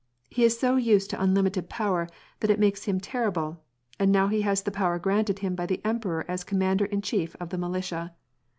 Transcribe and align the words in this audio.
He 0.31 0.43
is 0.43 0.57
so 0.57 0.77
used 0.77 1.11
to 1.11 1.21
unlimited 1.21 1.69
power 1.69 2.09
that 2.39 2.49
it 2.49 2.57
makes 2.59 2.85
him 2.85 2.99
terrible, 2.99 3.61
and 3.99 4.11
now 4.11 4.29
he 4.29 4.41
has 4.41 4.63
the 4.63 4.71
power 4.71 4.97
granted 4.97 5.37
him 5.45 5.53
by 5.53 5.67
the 5.67 5.79
Emperor 5.85 6.25
as 6.27 6.43
commander 6.43 6.85
in 6.85 7.03
chief 7.03 7.35
of 7.39 7.49
the 7.49 7.57
militia. 7.59 8.15